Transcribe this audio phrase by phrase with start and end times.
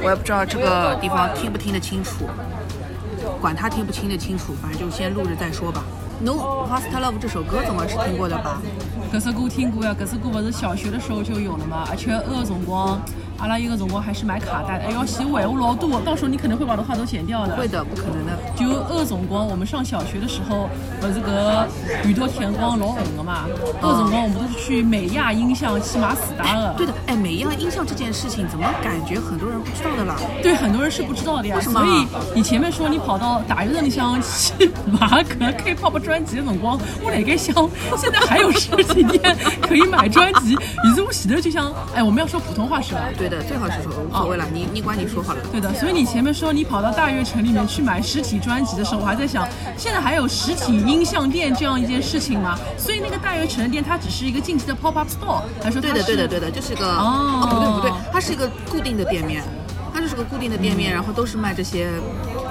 [0.00, 2.26] 我也不知道这个地方听不听得清楚，
[3.40, 5.84] 管他听不听得清楚，反正就先录着再说吧。
[6.20, 8.60] No Fast Love 这首歌总归是听过的吧？
[9.12, 13.00] 搿首歌听过呀，搿首歌勿是小学的时候就有了嘛，而且那个辰光，
[13.38, 17.54] 阿拉有个辰光还是买卡带的，哎要写尾我老多，到时候你可能会把的话都剪掉的。
[17.56, 18.32] 会的，不可能的。
[18.56, 20.68] 就那个辰光，我们上小学的时候，
[21.00, 21.66] 不是搿
[22.04, 23.46] 宇多田光老红的嘛？
[23.80, 26.74] 那个辰光我们都是去美亚音像去买磁带的。
[26.76, 30.16] 对的，哎，美亚音像这件事情，怎么感觉很多人不知道的啦？
[30.42, 31.56] 对，很多人是不知道的呀。
[31.56, 37.54] 为什么所以你前面说你跑到大学里向去买搿 K-pop 专辑的辰光，我辣盖想，
[37.98, 40.54] 现在还有实体店可以买专辑。
[40.54, 43.02] 于是我前头就想，哎，我们要说普通话是吧？
[43.18, 45.40] 对的，最好是说无所谓了，你你管你说好了。
[45.52, 52.58] 对的，所以你前面说你跑到大悦城里面去买实体专辑的时候，我还在想，现在还有实体音像店这样一件事情吗？
[52.78, 59.44] 所以那个大悦城的店，它只是一个近期的 pop up store，还是说对的，对的，对的，就是个哦不对不对，它是一个固定的店面，
[59.92, 61.90] 它就是个固定的店面，然后都是卖这些，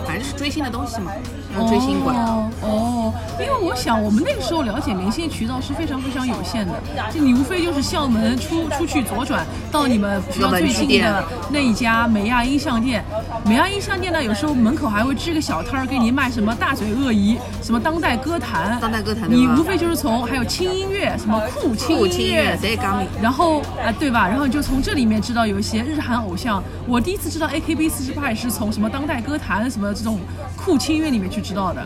[0.06, 1.12] 反正就是追星的东西嘛，
[1.56, 2.16] 像追星馆。
[2.16, 6.74] 哦哦，因为我想我们那个时候了解明星渠道是非常非常有限的，
[7.14, 13.04] 就你无非就是校门出出去左转到你们学校最近的那一家美亚音像店。
[13.46, 22.78] 美亚音像店呢，有时候门口还会支个小摊儿给你卖什么大嘴鳄鱼，什么当代歌坛，当代歌坛你无非就是从还有轻音乐，什么酷轻音乐乐，谁？
[23.22, 24.28] 然后啊、对吧？
[24.28, 26.64] 然后你就从这里面知道有一些日韩偶像。
[26.88, 30.20] 我第一次知道 AKB 四十八也是从什么当代歌坛什么这种
[30.56, 31.86] 酷轻音乐里面去知道的。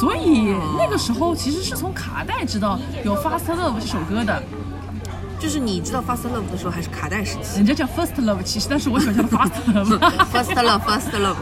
[0.00, 4.42] 所以那个时候其实是从卡带知道有《Fast Love》这首歌的，
[5.38, 9.98] 就是你知道 Fast Love 的时候还是卡带时期人家叫 First Love，其实但是我喜欢叫 Fast Love。
[10.32, 11.36] Fast Love，Fast Love，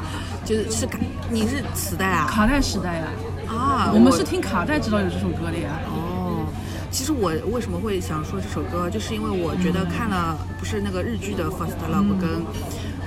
[0.44, 0.98] 就是是卡，
[1.30, 2.26] 你是磁带啊？
[2.28, 3.06] 卡带时代呀，
[3.48, 5.70] 啊，我们是听卡带知道有这首歌的呀。
[5.88, 6.46] 哦，
[6.90, 12.28] 其实我为什么会想说这首歌，就是因为我觉得看了不是那个日剧的《First Love》跟《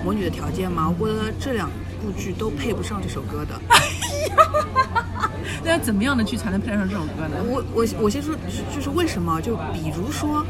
[0.05, 1.67] 魔女的条件》吗，我觉得这两
[1.99, 3.59] 部剧都配不上这首歌的。
[5.63, 7.37] 那要怎么样的剧才能配得上这首歌呢？
[7.49, 8.35] 我我我先说，
[8.73, 9.41] 就是为什么？
[9.41, 10.45] 就比如说。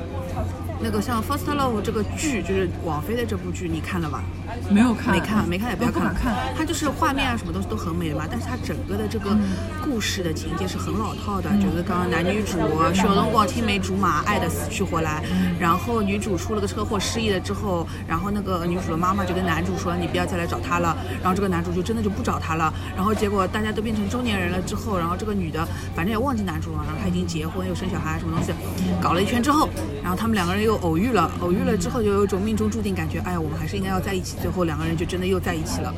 [0.81, 4.23] 那个像《First Love》这个剧，就是王菲的这部剧，你看了吧？
[4.69, 6.13] 没有看，没看，没看也不要看。
[6.55, 9.35] 它就是画面啊，什么东西都很美的嘛，但是它整个的这个
[9.83, 12.57] 故事的情节是很老套的，就是刚刚男女主
[12.93, 15.23] 小龙广青梅竹马，爱的死去活来，
[15.59, 28.53] 然后女主出了个车祸失忆了之后，然后那个女主的妈妈就跟男主说你不要再来找她了，然后这个男主就真的就不找她了，然后结果大家都变成中年人了之后，然后这个女的反正也忘记男主了，然后她已经结婚又生小孩什么东西，
[29.01, 29.69] 搞了一圈之后，
[30.01, 35.93] 然后他们两个人又偶遇了，偶遇了之后就有一种命中注定感觉，哎呀我们还是应该要在一起，最后两个人就真的又在一起了。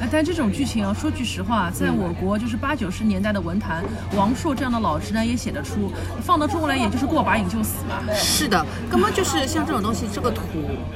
[0.00, 3.84] 啊，但这种剧情啊，说句实话，在我国就是八九十年代的文坛，
[4.16, 8.00] 王朔这样的老直男也写得出，放到中国来也就是过把瘾就死嘛。
[8.14, 10.42] 是的，根本就是像这种东西，这个土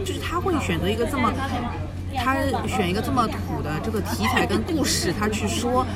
[0.05, 1.33] 就是他会选择一个这么。
[2.17, 2.37] 他
[2.67, 5.87] 选一个这么土的这个题材跟故事，他去说，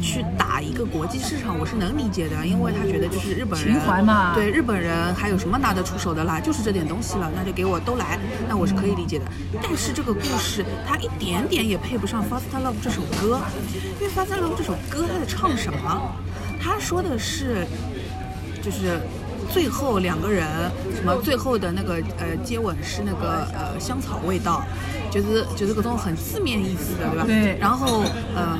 [0.00, 8.18] 去打一个国际市场，我是能理解的，因为他觉得就是日本人情怀嘛对日本人还有什么拿得出手的啦，就是这点东西了，那就给我都来，
[8.48, 9.24] 那我是可以理解的。
[9.62, 13.40] 但是这个故事它一点点也配不上《Fast Love》这首歌，
[14.00, 16.12] 因为《Fast Love》这首歌他在唱什么？
[16.60, 17.66] 他说的是，
[18.62, 19.00] 就是
[19.52, 20.46] 最后两个人
[20.96, 24.64] 什么最后的那个呃接吻是那个呃香草味道，
[25.10, 27.24] 就是就是各种很字面意思的，对吧？
[27.26, 28.02] 对然后
[28.34, 28.58] 呃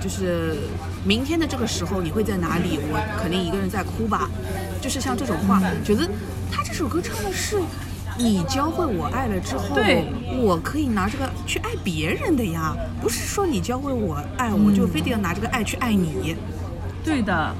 [0.00, 0.56] 就是
[1.04, 2.78] 明天的这个时候你会在哪里？
[2.92, 4.28] 我肯定一个人在哭吧，
[4.80, 6.08] 就是像这种话，觉得
[6.52, 7.58] 他这首歌唱的是。
[8.16, 10.04] 你教会我爱了之后，对
[10.40, 12.72] 我可以拿这个去爱别人的呀，
[13.02, 16.36] 不是说你教会我爱，我就非得要拿这个爱去爱你。
[17.04, 17.52] 对的，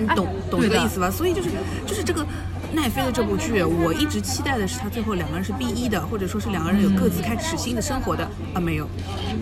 [0.00, 1.10] 你懂、哎懂这个意思吧？
[1.10, 1.48] 所以就是
[1.86, 2.24] 就是这个
[2.72, 8.88] 奈飞的这部剧，我一直期待的是他最后两个人是 B 一的，或者说是两个人有各自开始新的生活的啊，没有。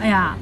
[0.01, 0.37] 哎呀。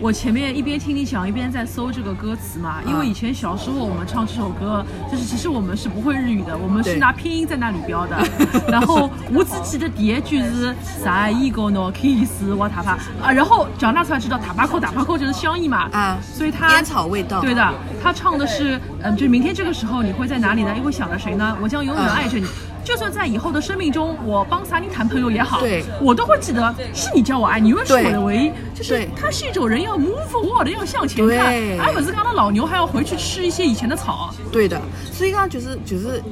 [0.00, 8.16] 我前面一边听你讲，一边在搜这个歌词嘛，因为以前小时候我们唱这首歌，就是其实我们是不会日语的，我们是拿拼音在那里标的。
[8.66, 17.72] 然后我只记得第一句是啥一个 no kiss 我塔帕啊，然后长大才知道塔巴扣塔巴扣就是香烟嘛啊所以它烟草味道对的，
[18.02, 20.74] 他唱的是嗯，就是明天这个时候你会在哪里呢？
[20.76, 21.56] 又会想着谁呢？
[21.60, 22.46] 我将永远爱着你。
[22.84, 28.50] 就算在以后的生命中，我帮萨尼谈朋友也好，对我都会记得是你教我爱你，因为是我的唯一。
[28.74, 34.34] 就是对它是一种人要 move forward，要向前看，对而不是刚刚老牛还要回去吃一些以前的草。
[34.50, 34.80] 对的，
[35.12, 36.22] 所以讲就是就是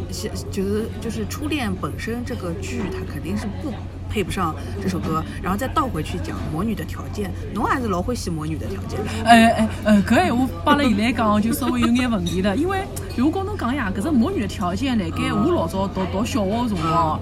[0.51, 3.73] 就是就是初恋本身这个剧，它肯定是不
[4.11, 8.99] 配不上这首歌，然后再倒回去讲魔女的条件，侬还是老欢喜魔女的条件。
[9.25, 12.81] 哎哎呃，搿闲话帮了现在讲就稍微有眼问题了，因为
[13.17, 17.21] 如果跟侬讲呀，搿只魔女的条件辣盖我老早读读小学的辰光。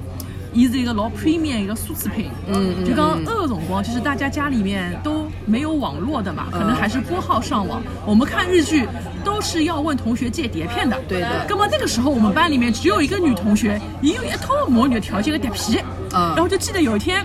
[0.55, 7.83] 伊是一个老 premium 一个奢侈品，嗯嗯就讲那个辰光，就是大家家里面都没有网络的嘛，可能还是拨号上网。
[8.07, 8.89] 我们看日剧
[9.23, 15.79] 都是要问同学借碟片的，对的那么那个时候我们班里面只有一个女同学，也有一套魔女的条件的碟皮，
[16.15, 17.25] 嗯然后就记得有一天。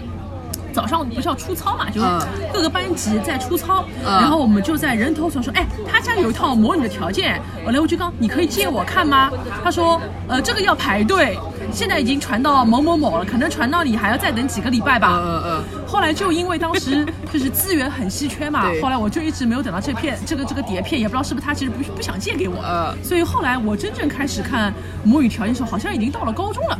[0.74, 2.20] 早上我们不是要出操嘛，就嗯
[2.52, 9.30] 各个班级在出操，嗯然后我们就在人头所说，哎，他家有一套模拟的条件，后来我就刚，你可以借我看吗？
[9.64, 11.38] 他说，呃，这个要排队，
[11.72, 15.22] 现在已经传到某某某了，可能传到你还要再等几个礼拜吧。
[15.24, 24.72] 嗯嗯后来就因为当时就是资源很稀缺嘛，后来我就一直没有等到这片这个这个碟片，也不知道是不是他其实不不想借给我，嗯所以后来我真正开始看
[25.04, 26.80] 《母语条件》的时候，好像已经到了高中了。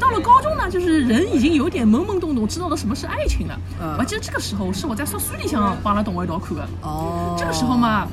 [0.00, 3.56] 到了高中呢，就是人已经有点懵懵懂懂，知道了什么是爱情了。
[3.80, 6.68] 嗯我记得这个时候是我在宿舍里向帮他动画一道看的。
[6.82, 8.08] 哦，这个时候，嘛，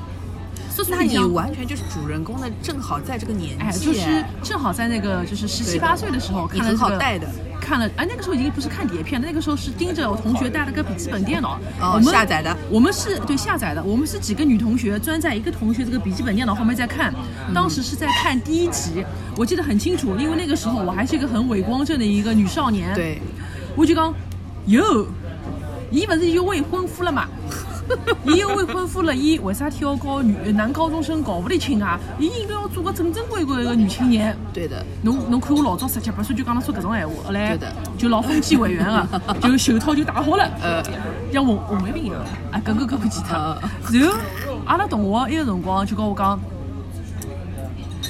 [0.89, 1.33] 那你里向。
[1.33, 7.27] 完全就是主人公的，正好在这个年纪，哎，就是正好在那个就是十七八岁的时候你很看了这个好带的。
[7.59, 12.55] 看了，哎，那个时候已经不是看碟片了，那个时候是盯着我同学带了个笔记本电脑，哦我们下载的。
[12.69, 17.11] 我们是对下载的，我们是几个女同学钻在一个同学这个笔记本电脑后面在看，
[17.53, 19.03] 当时是在看第一集，
[19.35, 23.19] 我记得很清楚，因为那个时候我还是一个很伟光正的一个女少年，，对，
[23.75, 24.13] 我就讲，
[24.67, 25.07] 哟，
[25.89, 27.27] 伊不是有未婚夫了嘛？
[28.25, 31.99] 伊有未婚夫了，伊为啥体要搞女男高中生搞不得亲啊？
[32.19, 34.35] 伊应该要做个正正规规的女青年。
[34.53, 37.57] 对的，侬侬看我老早十七八岁就讲得说搿种闲话，后来
[37.97, 39.07] 就老风纪委员啊，
[39.41, 40.83] 就袖套就戴好了，呃，
[41.31, 42.15] 像红红卫兵一样，
[42.51, 43.35] 啊，跟个搿个记脱。
[43.37, 43.61] 呃
[43.91, 44.17] 然后
[44.65, 46.39] 阿拉同学一个辰光就跟我讲，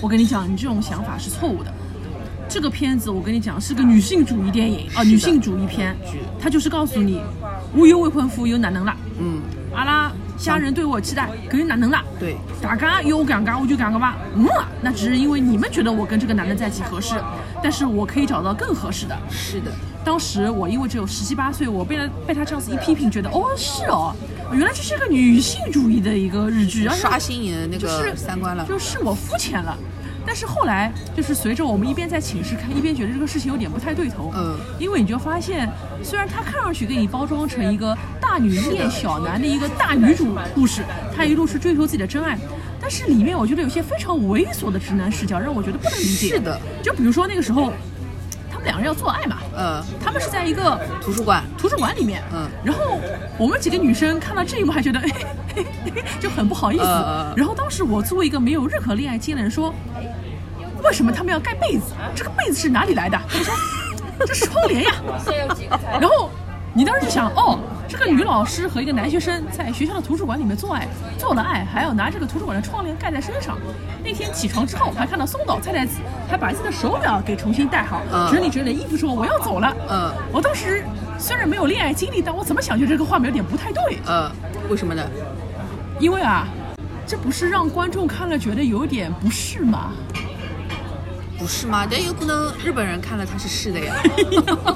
[0.01, 1.73] 我跟你讲，你这种想法是错误的。
[2.47, 7.19] 这个片子我跟你讲是个女性主义电影啊，女性主义片是，它就是告诉你，
[7.73, 9.41] 我有未婚夫有哪能啦，嗯，
[9.75, 12.03] 阿拉家人对我期待，搿是哪能啦？
[12.19, 17.15] 对，大家有我讲讲我就讲个吧，嗯啊，那只是因为你们觉得我跟这个男的在一起合适，
[17.61, 19.17] 但是我可以找到更合适的。
[19.29, 19.71] 是的，
[20.03, 24.15] 当时我因为只有十七八岁，我被他被他这样子一批评，觉得哦是哦，
[24.51, 29.77] 原来这是个女性主义的一个日剧，刷新你的那就是个三观了，就是我肤浅了。
[30.35, 34.33] 但是后来，就是随着我们一边在寝室看，一边觉得这个事情有点不太对头。
[34.35, 35.65] 嗯因为你就发现，
[36.03, 40.83] 虽然他看上去给你包装成一个大女恋小男的一个大女主故事，
[41.15, 42.37] 他一路是追求自己的真爱，
[42.81, 46.27] 但是里面我觉得有些非常猥琐的直男视角，让我觉得不能理解。
[46.27, 47.71] 是的，就比如说那个时候，
[48.51, 52.99] 他们两个人要做爱嘛，呃，他们是在一个图书馆，图书馆里面，嗯然后
[53.37, 55.01] 我们几个女生看到这一幕还觉得
[56.19, 56.83] 就很不好意思。
[56.83, 59.73] 呃然后当时我作为一个没有任何恋爱经验的人说，
[60.85, 61.93] 为什么他们要盖被子？
[62.15, 63.19] 这个被子是哪里来的？
[63.27, 63.53] 他们说
[64.25, 64.91] 这是窗帘呀。
[65.99, 66.29] 然后
[66.73, 70.87] 你当时就想，哦，这个女老师和一个男学生在学校的图书馆里面做爱，
[71.17, 73.57] 做了爱，还要拿这个图书馆的窗帘盖在身上。
[74.03, 75.99] 那天起床之后，还看到松岛菜菜子
[76.29, 79.75] 还把自己的手表给重新戴好，嗯整理整理衣服，说我要走了。
[79.89, 80.83] 嗯我当时
[81.17, 84.31] 虽然没有恋爱经历，但我怎么想觉得这个画面有点不太对，呃，
[84.69, 85.03] 为什么呢？
[85.99, 86.47] 因为啊，
[87.07, 89.91] 这不是让观众看了觉得有点不适吗？
[91.45, 91.85] 不是吗？
[91.87, 93.93] 但有可能日本人看了他是是的呀。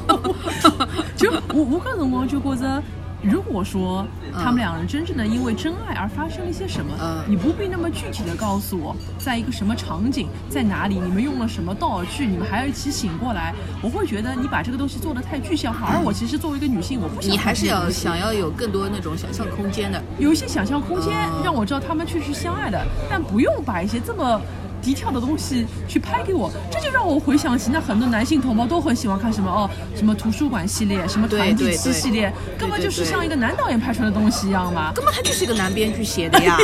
[1.18, 2.82] 就我我个辰光就觉得，
[3.24, 20.00] 如果说嗯他们两人真正的因为真爱而发生了一些什么，嗯你不必那么具体的告诉我，在一个什么场景，在哪里，你们用了什么道具，你们还要一起醒过来，我会觉得你把这个东西做的太具象化，而我其实作为一个女性，我不想你还是要想要有更多那种想象空间的。
[20.20, 24.40] 有一些想象空间嗯，让我知道他们确实相爱的，但不用把一些这么。
[24.82, 34.92] 低调的东西去拍给我，这就让我回想起那很多男性同胞都很喜欢看什么哦，什么图书馆系列，什么团体对对对七系列，根本就是像一个男导演拍出来的东西一样嘛。
[34.94, 36.58] 根本他就是一个男编剧写的呀，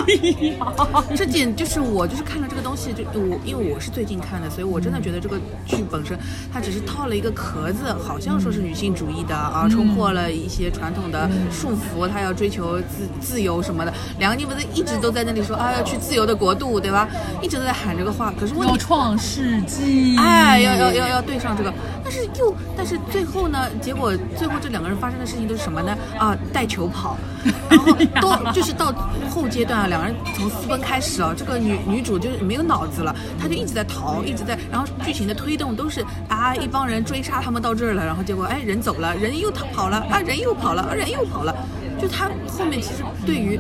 [1.16, 6.18] 这点就是我就是看了这个东西，就我因为我是最近看的，所以我真的觉得这个剧本身
[6.54, 13.94] 它只是套了一个壳子，好像说是女性主义的啊，冲破了一些传统的束缚，他要追求自自由什么的。
[14.20, 17.10] 两个人不是一直都在那里说啊要去自由的国度，对吧？
[17.42, 25.98] 一直都在喊这个个话，可是问题要创世纪，哎，要要要要对上这个，但是又但是最后呢，结果最后这两个人发生的事情都是什么呢？
[26.20, 27.18] 啊，带球跑，
[27.68, 28.94] 然后都就是到
[29.30, 41.56] 后阶段啊，两个人从私奔开始啊，这个女女主就是没有脑子了，她就一直在逃，一直在，然后剧情的推动都是啊一帮人追杀他们到这儿了，然后结果哎人走了，人又跑了，啊人又跑了，啊人又跑了。
[42.00, 43.60] 就他后面其实对于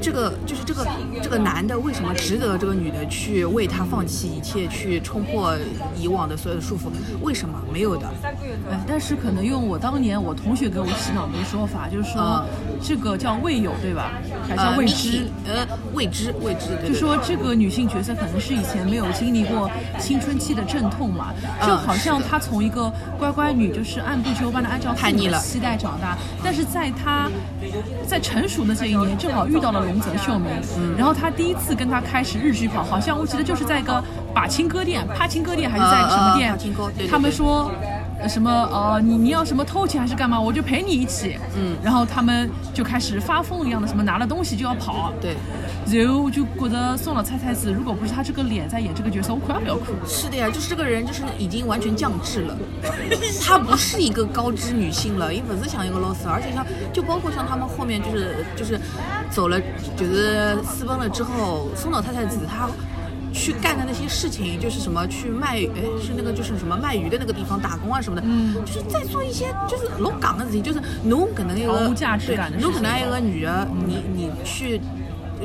[0.00, 0.86] 这个就是这个
[1.22, 5.56] 这个男的为什么值得这个女的去为他放弃一切，去冲破
[5.96, 6.90] 以往的所有的束缚？
[7.22, 8.06] 为什么没有的？
[8.70, 12.44] 哎，但是可能用我当年我同学给我洗脑的说法，就是说、嗯
[12.82, 14.12] 这个叫未有，对吧？
[14.46, 15.26] 还叫呃，未知。
[15.46, 27.30] 呃，未知，未知，对就对说这个女性角色可能是以前没有经历过青春期的阵痛嘛，嗯就好像她从一个乖乖女，就是按部就班的按照父母的期待长大，但是在她
[28.06, 34.02] 在成熟的这一年，正好遇到了龙泽秀明，嗯然后他第一次跟他开始日剧跑，好像我记得就是在一个
[34.34, 36.56] 把青歌店、帕青歌店还是在什么店
[37.10, 37.70] 他们对说。
[38.24, 40.40] 呃什么呃，你你要什么偷钱还是干嘛？
[40.40, 41.36] 我就陪你一起。
[41.58, 45.12] 嗯然后他们就开始发疯一样的，什么拿了东西就要跑。
[45.20, 45.36] 对，
[45.92, 49.92] 然后我就觉得宋老太太子，如果不是她这个脸在演这个角色，我快要不要哭。
[50.06, 52.56] 是的呀，就是这个人就是已经完全降智了，
[53.44, 56.64] 她不是一个高知女性了，也不是像一个老师，而且像
[56.94, 58.80] 就包括像他们后面就是就是
[59.30, 59.60] 走了，
[59.98, 62.70] 就是私奔了之后，宋老太太子她。
[63.34, 74.80] 去干的那些事情，就是什么去卖，哎，是那个就是什么卖鱼的那个地方打工啊什么的，嗯就是在做一些就是老港的事情，就是侬可能一个对侬可能一个女的，你你去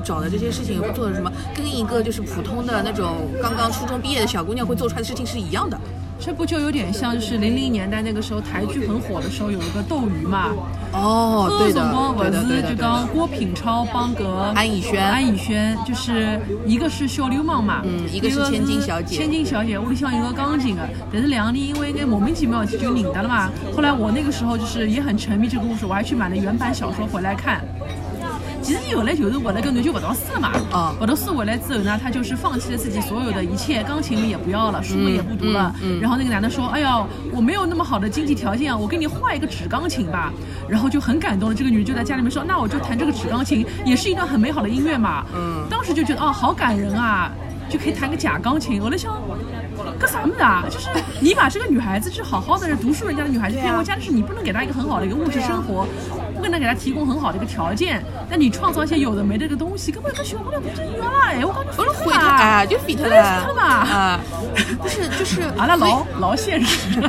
[0.04, 5.78] 找的这些事情做的什么，跟一个就是普通的那种刚刚初中毕业的小姑娘会做出来的事情是一样的。
[6.20, 10.52] 这不就有点像就是零零年代那个时候台剧很火的时候，有一个斗鱼嘛，
[10.92, 11.82] 哦对的，
[12.18, 12.70] 对是的，对的。
[12.70, 23.50] 就讲郭品超帮个安以轩安以轩就是一个是小流氓嘛，嗯一个是千金小姐千金小姐屋里向有个钢琴的，但是两个人因为一个莫名其妙就认得了嘛。
[23.74, 27.64] 后来我那个时候就是也很沉迷这个故事，我还去买了原版小说回来看。
[28.62, 35.74] 其实后来就是为了跟男就不读书了嘛，哦不读书回来之后呢，他就是放弃了自己所有的一切，钢琴也不要了，书也不读了。
[35.82, 40.32] 嗯嗯然后那个男的说：“哎呀，我没有那么好的经济条件啊，我给你换一个纸钢琴吧。”
[40.68, 47.32] 然后就很感动了，这个女人就在家里面说：“那我就弹这个纸钢琴，也是一段很美好的音乐嘛。”嗯当时就觉得哦，好感人啊，
[47.70, 48.82] 就可以弹个假钢琴。
[48.82, 49.14] 我在想。
[49.98, 50.66] 干啥么子啊？
[50.70, 50.88] 就是
[51.22, 55.88] 你把这个女孩子，就是好好的读书人家的女孩子骗回家，但是你不能给她一个很好的一个物质生活，
[56.50, 61.28] 不能给他提供很好的一个条件，那你创造一些有的没的一个东西，根本跟小姑娘不正一样啦！
[61.28, 64.20] 哎，我感觉不能毁了他，哎，就毁他对了，废他嘛啊，
[64.82, 67.00] 不 是就是，阿拉老老现实。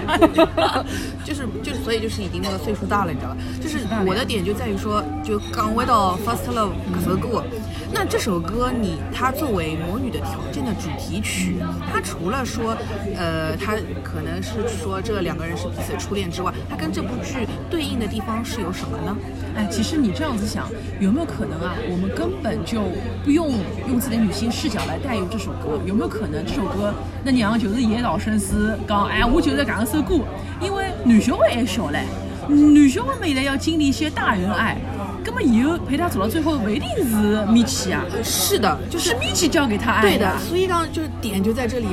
[1.25, 3.37] 就是就是，所以就是已经那个岁数大了，你知道吧？
[3.63, 7.45] 就是我的点就在于说，就刚回到《First Love》这首歌，
[7.93, 11.55] 那这首歌你它作为《魔女的条件》的主题曲，
[11.89, 12.77] 它除了说，
[13.17, 19.17] 呃，它可能是说这两个人是彼此初恋之外，它跟这部剧对应的地方是有什么呢？
[19.55, 20.67] 哎，其实你这样子想，
[20.99, 21.77] 有没有可能啊？
[21.89, 22.83] 我们根本就
[23.23, 23.53] 不用
[23.87, 30.25] 用自己的女性视角来代入这首歌，有没有可能这首歌那娘就是野岛伸司讲，哎，我就是讲这首歌，
[30.61, 32.05] 因为男小孩还小嘞，
[32.49, 34.77] 男小孩未来要经历一些大人爱，
[35.25, 41.87] 那么以后陪他走到最后，不一定是米奇啊，是的，就是是米奇教给他爱对的，所以让就是点就在这里，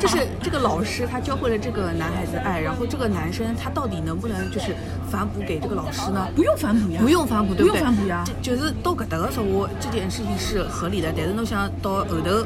[0.00, 4.74] 就是 是这个老师他教会了这个男孩子爱，然后这个男生他到底能不能就是
[5.10, 6.28] 反哺给这个老师呢？
[6.34, 7.80] 不用反哺呀，不用反哺，对不对？
[7.80, 8.24] 用反哺呀。
[8.42, 12.44] 就就是到搿搭的时候，这件事情是合理的，但是侬想到后头，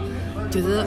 [0.50, 0.85] 就是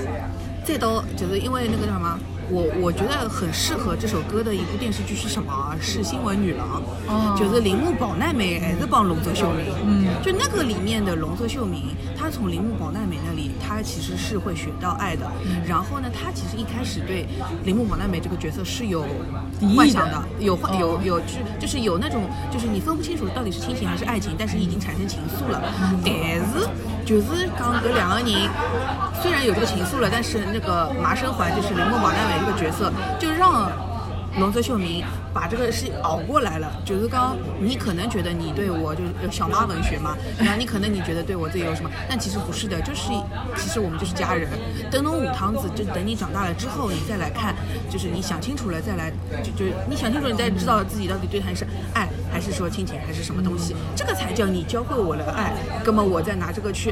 [0.65, 2.19] 再到就是因为那个叫什么？
[2.53, 5.75] 我我觉得很适合这首歌的一部电视剧是什么啊？
[5.81, 15.25] 是《新闻女郎》，哦就是铃木保奈美还是帮龙泽秀明，嗯就那个里面的龙泽秀明，他从铃木保奈美那里，他其实是会学到爱的。
[15.67, 17.25] 然后呢，他其实一开始对
[17.65, 19.03] 铃木保奈美这个角色是有
[19.75, 21.25] 幻想的，有幻有哦有就
[21.61, 25.59] 就是有那种就是你分不清楚到底是亲情还是爱情，但是已经产生情愫了。
[26.05, 26.13] 但
[26.53, 26.69] 是
[27.05, 28.49] 就是讲搿两个人
[29.21, 33.71] 虽然有这个情愫了，但是那个麻生环就是铃木保奈美这个角色，就让
[34.39, 36.71] 龙泽秀明把这个事熬过来了。
[36.83, 43.11] 就是刚你可能觉得你对我就是小妈文学嘛，然后你可能你觉得对我自己有什么，但其实不是的，就是
[43.55, 44.49] 其实我们就是家人。
[44.89, 47.53] 等侬五堂子，就等你长大了之后，你再来看，
[47.89, 49.11] 就是你想清楚了再来，
[49.43, 55.53] 就就你想清楚，你再知道自己到底对他是爱还是说亲情还是什么东西，这个才叫你教会我了爱。
[55.85, 56.91] 那么我再拿这个去，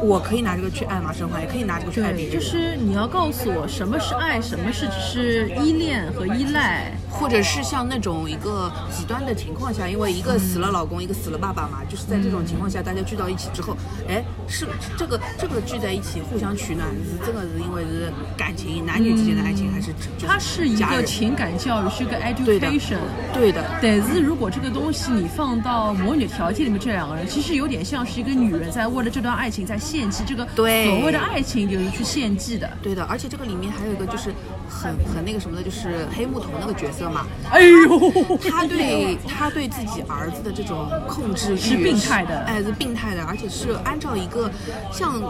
[0.00, 2.32] 我可以拿这个去爱马生华，也可以拿这个去爱别，人。
[2.32, 6.92] 就是你要告诉我什么是爱，什么是只是依恋和依赖。
[7.18, 13.76] 或者是像那种一个极端的情况下，因为一个死了老公，一个死了爸爸嘛，就是在这种情况下，大家聚到一起之后，
[14.08, 22.98] 哎，是这个这个聚在一起互相取暖，是真的是因为是感情，男女之间的爱情还是就是它是一个情感教育，是一个 education。
[23.32, 32.70] 对的，但是如果这个东西你放到魔女条件里面，这两个人其实有点像是一个女人在为了这段爱情在献祭，这个对所谓的爱情就是去献祭的。
[32.82, 34.32] 对的，而且这个里面还有一个就是
[34.68, 44.50] 很很那个什么的，就是黑木瞳那个角色嘛，哎呦，他对他对自己儿子的这种控制欲是病态的哎，是病态的，而且是按照一个
[44.92, 45.20] 像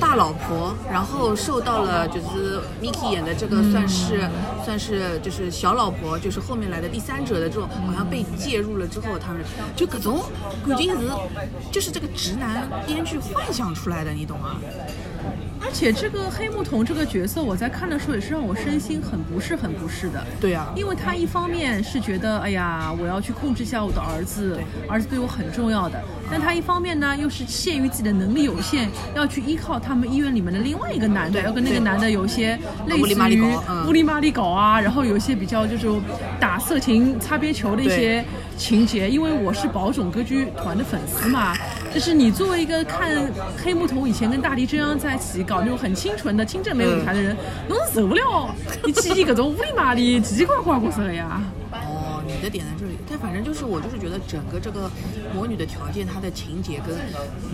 [0.00, 4.28] 大老婆，然后受到了就是 Miki 演的这个算是、
[4.64, 9.42] 算是就是小老婆，就是后面来的第三者的这种，好像被介入了之后，他们
[9.76, 10.20] 就各种
[10.66, 11.10] 感觉是
[11.70, 14.56] 就是这个直男编剧幻想出来的，你懂吗？
[14.62, 15.11] 而
[15.72, 20.24] 且这个黑木瞳这个角色，我在看的时候也是让我身心很不适，很不适的。
[20.40, 25.98] 对啊因为他一方面是觉得，哎呀，我要去控制一下我的儿子，儿子对我很重要的；
[26.32, 35.86] 但他一方面呢，又是限于自己的能力有限，要去依靠他们医院里面的另外一个男的，要跟那个男的有一些类似于嗯乌里麻里搞啊，然后有一些比较就是
[36.40, 38.24] 打色情擦边球的一些
[38.56, 39.10] 情节。
[39.10, 41.54] 因为我是宝冢歌剧团的粉丝嘛，
[41.92, 43.30] 就是你作为一个看
[43.62, 47.36] 黑木瞳以前跟大地真央在一起搞那种很清纯的清正美舞台的人，
[47.68, 48.48] 侬是受不了
[48.86, 51.42] 你去演各种乌里麻里奇奇怪怪角色的呀。
[51.72, 54.90] 哦，你的点在这里，但反正就是我就是觉得整个这个
[55.34, 56.96] 魔女的条件，她的情节跟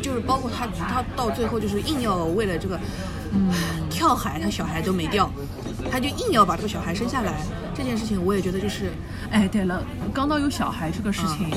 [0.02, 2.78] 就是包括她她到最后就是硬要为了这个
[3.32, 3.50] 嗯。
[3.90, 5.28] 跳海，她小孩都没掉，
[5.90, 7.42] 她就硬要把这个小孩生下来，
[7.74, 8.92] 这件事情我也觉得就是
[9.28, 9.82] 哎，对了，
[10.14, 11.50] 刚到有小孩这个事情，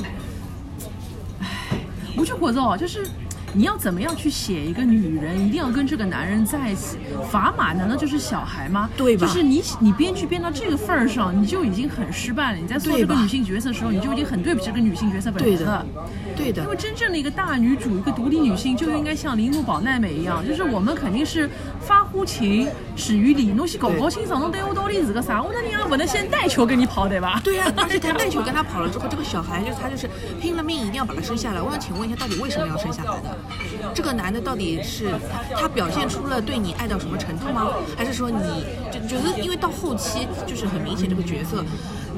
[1.39, 1.77] 哎，
[2.17, 3.05] 我就觉得哦，就是
[3.53, 6.97] 你要怎么样去写一个女人一定要跟这个男人在一起？
[7.31, 8.89] 砝码难道就是小孩吗？
[8.95, 12.57] 对吧就是你你编剧编到这个份儿上，你就已经很失败了。
[12.57, 15.85] 你在做这个女性角色的时候，你就已经很对不起这个女性角色本对的人了。
[16.35, 21.49] 对的因为真正的一个大女主，一个独立女性就应该像铃木保奈美一样，就是我们肯定是
[21.81, 23.51] 发乎情，止于礼。
[23.51, 25.41] 侬先搞搞清楚，侬对我到底是个啥？
[25.41, 27.41] 我那你也不能先带球跟你跑，对吧？
[27.43, 30.09] 对呀、而且他带球跟他跑了之后，这个小孩就他就是
[30.39, 31.61] 拼了命一定要把他生下来。
[31.61, 33.37] 我想请问一下，到底为什么要生下来的？
[33.93, 35.09] 这个男的到底是
[35.57, 37.71] 他表现出了对你爱到什么程度吗？
[37.97, 38.37] 还是说你
[38.91, 41.63] 就就是因为到后期就是很明显这个角色。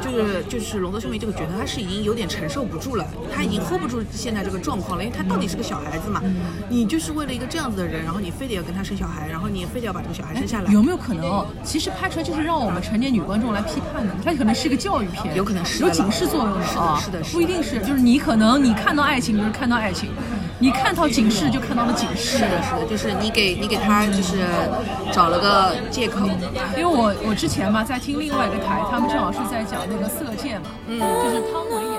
[0.01, 6.19] 就是就是龙泽秀明这个角色，他是已经有点承受不住了，他已经 hold 不住现在这个状况了，因为他到底是个小孩子嘛，
[6.67, 11.45] 你就是为了一个这样子的人，然后你非得要跟他生小孩，然后你非得要把这个小孩生下来，有没有可能哦？
[11.63, 20.09] 其实拍出来就是让我们成年女观众来批判的，它可能是个教育片，有可能是有警示作用是的是的不一定是，就是你可能你看到爱情就是看到爱情，
[20.63, 24.47] 你看到警示就看到了警示，是的，是的，就是你给你给他就是
[25.11, 26.25] 找了个借口，
[26.77, 31.92] 因为我我之前嘛在听另外一个台，他们正好是在讲那个色戒嘛，嗯，就是汤唯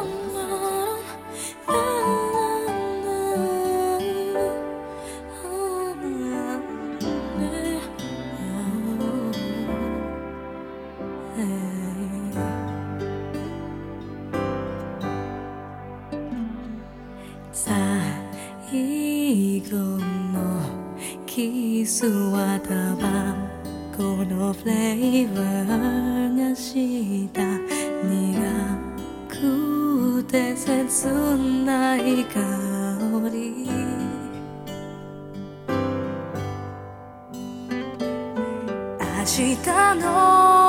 [39.24, 39.56] 明日
[39.94, 40.63] の